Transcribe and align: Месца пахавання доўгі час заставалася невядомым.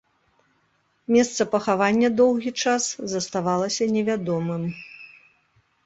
Месца 1.15 1.41
пахавання 1.53 2.09
доўгі 2.23 2.51
час 2.65 2.83
заставалася 3.15 3.93
невядомым. 3.97 4.63